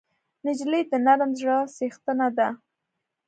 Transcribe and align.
نجلۍ 0.45 0.81
د 0.91 0.93
نرم 1.05 1.31
زړه 1.39 1.57
څښتنه 1.75 2.27
ده. 2.37 2.47